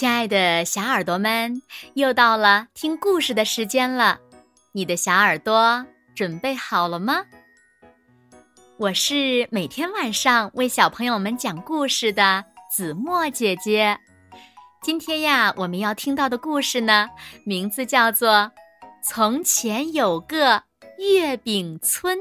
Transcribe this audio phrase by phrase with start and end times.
[0.00, 1.60] 亲爱的小耳朵们，
[1.92, 4.18] 又到了听故事的时间了。
[4.72, 5.84] 你的小耳朵
[6.14, 7.22] 准备好了吗？
[8.78, 12.42] 我是每天晚上为小朋友们讲故事的
[12.74, 13.98] 子墨姐姐。
[14.80, 17.10] 今天呀，我们要听到的故事呢，
[17.44, 18.30] 名字叫做
[19.04, 20.62] 《从前有个
[20.96, 22.16] 月饼村》。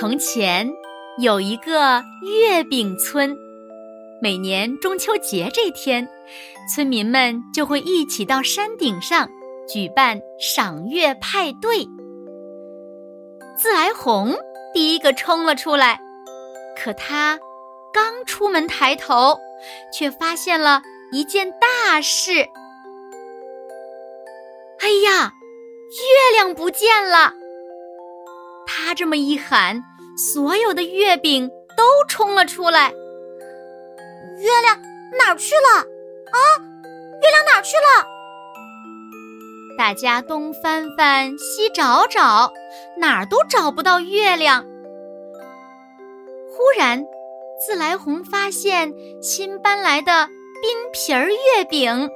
[0.00, 0.66] 从前
[1.18, 3.36] 有一个月饼村，
[4.22, 6.08] 每年中秋节这天，
[6.74, 9.28] 村民们就会一起到山顶上
[9.68, 11.86] 举办赏月派对。
[13.58, 14.34] 自来红
[14.72, 16.00] 第一个冲了出来，
[16.82, 17.38] 可他
[17.92, 19.38] 刚出门抬头，
[19.92, 20.80] 却发现了
[21.12, 22.48] 一件大事。
[24.78, 25.34] 哎呀，
[25.90, 27.34] 月亮不见了！
[28.66, 29.82] 他这么一喊。
[30.20, 32.90] 所有的月饼都冲了出来。
[32.90, 34.78] 月亮
[35.18, 35.78] 哪儿去了？
[35.78, 36.38] 啊，
[37.22, 38.06] 月亮哪儿去了？
[39.78, 42.52] 大家东翻翻，西找找，
[42.98, 44.62] 哪儿都找不到月亮。
[46.50, 47.02] 忽然，
[47.66, 50.26] 自来红发现新搬来的
[50.60, 52.10] 冰皮儿月饼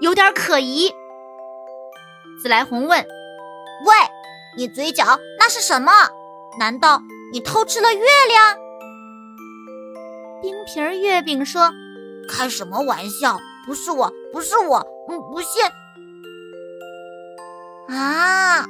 [0.00, 0.90] 有点可疑。
[2.42, 2.98] 自来红问
[3.84, 3.94] ：“喂，
[4.56, 5.04] 你嘴角
[5.38, 5.92] 那是什么？
[6.58, 7.02] 难道？”
[7.32, 8.56] 你偷吃了月亮？
[10.42, 11.70] 冰皮儿月饼说
[12.28, 13.38] ：“开什么玩笑？
[13.66, 14.78] 不是我，不是我，
[15.08, 15.62] 嗯，不信。”
[17.88, 18.62] 啊，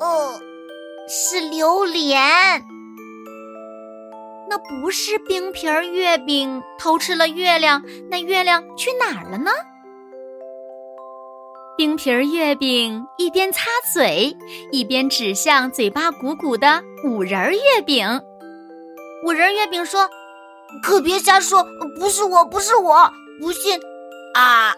[0.00, 0.38] 哦，
[1.08, 2.64] 是榴莲。
[4.50, 9.50] 那不是冰皮儿月饼偷吃了月亮，那月亮去哪儿了呢？
[11.76, 14.36] 冰皮儿月饼一边擦嘴，
[14.72, 18.20] 一边指向嘴巴鼓鼓的五仁月饼。
[19.24, 20.08] 五仁月饼说
[20.82, 21.64] ：“可别瞎说，
[21.98, 23.78] 不是我，不是我，不信！
[24.34, 24.74] 啊，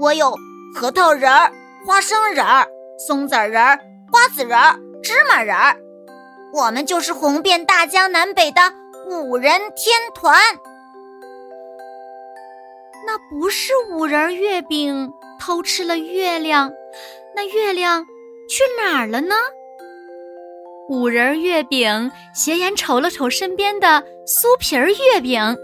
[0.00, 0.36] 我有
[0.74, 1.52] 核桃仁儿、
[1.86, 2.66] 花生仁儿、
[3.06, 3.78] 松子仁儿、
[4.10, 5.76] 瓜子仁儿、芝麻仁儿，
[6.52, 8.60] 我们就是红遍大江南北的
[9.08, 10.40] 五仁天团。
[13.06, 16.72] 那不是五仁月饼。”偷吃了月亮，
[17.34, 18.06] 那月亮
[18.48, 19.34] 去哪儿了呢？
[20.88, 25.56] 五仁月饼斜眼瞅了瞅身边的酥皮儿月饼，啊，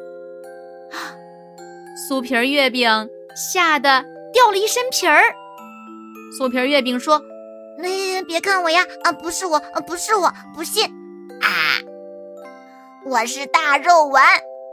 [2.08, 5.22] 酥皮儿月饼吓得掉了一身皮儿。
[6.38, 7.20] 酥皮儿月饼说
[7.78, 10.84] ：“那别看我呀，啊，不是我，啊不是我，不信
[11.42, 11.76] 啊！
[13.04, 14.24] 我是大肉丸，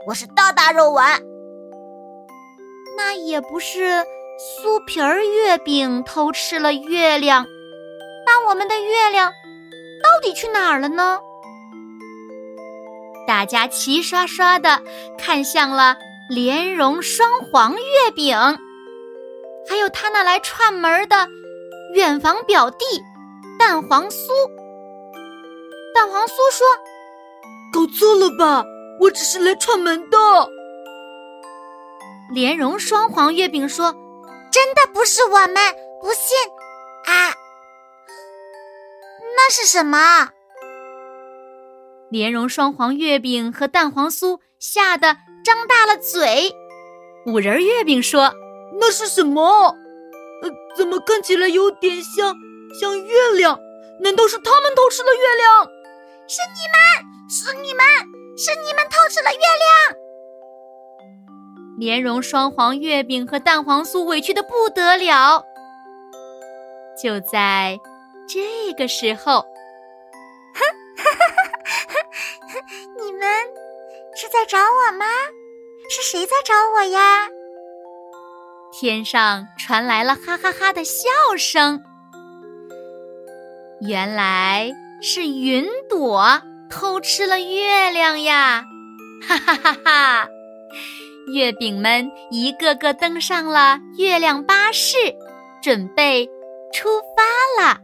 [0.06, 1.20] 我是大大肉丸。
[2.96, 4.04] 那也不是。”
[4.38, 7.44] 酥皮儿月饼偷吃了月亮，
[8.24, 9.36] 那我们的月亮到
[10.22, 11.18] 底去哪儿了呢？
[13.26, 14.82] 大家齐刷刷的
[15.18, 15.96] 看向了
[16.30, 18.36] 莲蓉双黄月饼，
[19.68, 21.28] 还有他那来串门的
[21.94, 22.84] 远房表弟
[23.58, 24.28] 蛋黄酥。
[25.94, 26.66] 蛋黄酥说
[27.72, 28.64] ：“搞错了吧？
[29.00, 30.18] 我只是来串门的。”
[32.32, 33.94] 莲蓉双黄月饼说。
[34.50, 35.56] 真的不是我们，
[36.00, 36.34] 不信
[37.06, 37.34] 啊！
[39.48, 40.28] 那是什么？
[42.10, 46.54] 莲蓉双黄月饼和蛋黄酥吓得张大了嘴。
[47.24, 48.34] 五仁月饼说
[48.78, 49.74] ：“那是什么？
[50.42, 52.36] 呃，怎么看起来有点像
[52.78, 53.58] 像月亮？
[54.02, 55.64] 难道是他们偷吃了月亮？
[56.28, 56.78] 是你们，
[57.30, 57.86] 是你们，
[58.36, 59.98] 是你们偷吃了月亮！”
[61.80, 65.42] 莲蓉双黄月饼和蛋黄酥委屈的不得了。
[67.02, 67.78] 就在
[68.28, 69.40] 这个时候，
[70.54, 70.60] 哼，
[73.00, 73.28] 你们
[74.14, 75.06] 是在找我吗？
[75.90, 77.28] 是谁在找我呀？
[78.70, 81.08] 天上传来了哈哈哈的笑
[81.38, 81.82] 声。
[83.80, 84.70] 原来
[85.00, 88.64] 是云朵偷吃了月亮呀！
[89.26, 90.28] 哈哈哈哈。
[91.32, 94.96] 月饼们一个个登上了月亮巴士，
[95.62, 96.26] 准备
[96.72, 97.80] 出发了。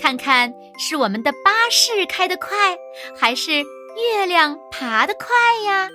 [0.00, 2.78] 看看是我们的巴士开得快，
[3.18, 5.26] 还是月亮爬得快
[5.66, 5.88] 呀？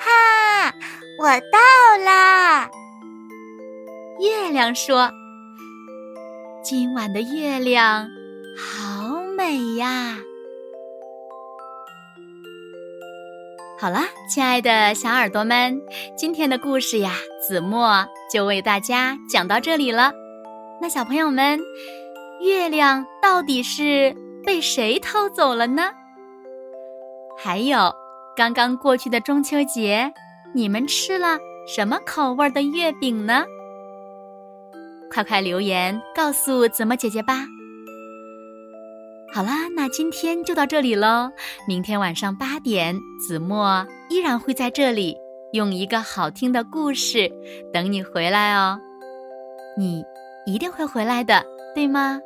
[0.00, 0.74] 哈，
[1.18, 1.58] 我到
[2.04, 2.70] 啦！
[4.18, 5.10] 月亮说
[6.62, 8.08] ：“今晚的月亮
[8.56, 10.18] 好美呀。”
[13.78, 14.00] 好了，
[14.32, 15.80] 亲爱的小耳朵们，
[16.16, 17.14] 今天的故事呀，
[17.46, 20.12] 子墨就为大家讲到这里了。
[20.80, 21.60] 那小朋友们，
[22.42, 25.90] 月亮到底是被谁偷走了呢？
[27.38, 27.94] 还有，
[28.36, 30.12] 刚刚过去的中秋节，
[30.52, 33.44] 你们吃了什么口味的月饼呢？
[35.12, 37.44] 快快留言告诉子墨姐姐吧。
[39.32, 41.30] 好啦，那今天就到这里喽。
[41.68, 45.16] 明天晚上八点，子墨依然会在这里，
[45.52, 47.30] 用一个好听的故事
[47.72, 48.80] 等你回来哦。
[49.78, 50.02] 你
[50.44, 51.44] 一定会回来的，
[51.74, 52.20] 对吗？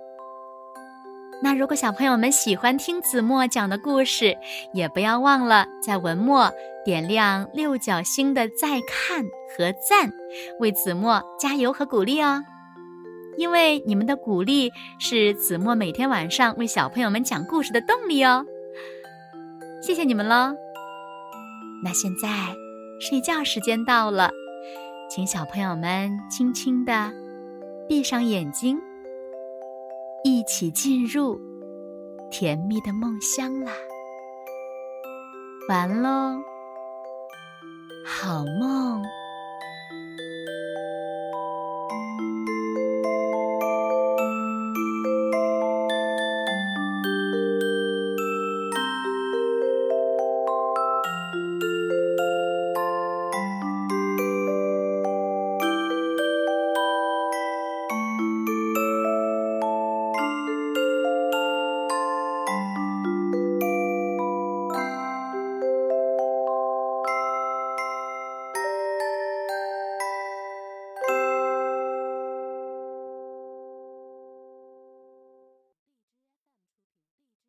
[1.42, 4.36] 那如果小朋友们喜欢听子墨讲的故事，
[4.72, 6.50] 也不要忘了在文末
[6.84, 9.22] 点亮六角星的再看
[9.56, 10.10] 和赞，
[10.60, 12.42] 为子墨加油和鼓励哦。
[13.36, 18.44] 因为你们的鼓励是子墨每天晚上为小朋友们讲故事的动力哦。
[19.82, 20.54] 谢谢你们喽。
[21.84, 22.28] 那现在
[22.98, 24.30] 睡觉时间到了，
[25.10, 27.12] 请小朋友们轻轻的
[27.86, 28.80] 闭上眼睛。
[30.46, 31.40] 一起进入
[32.30, 33.72] 甜蜜的梦乡啦！
[35.68, 36.40] 完喽，
[38.04, 39.02] 好梦。